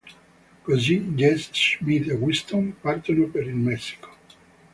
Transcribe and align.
Così, 0.67 0.95
Jess, 1.15 1.51
Schmidt 1.53 2.07
e 2.09 2.13
Winston 2.15 2.75
partono 2.81 3.27
per 3.27 3.45
il 3.45 3.53
Messico. 3.53 4.09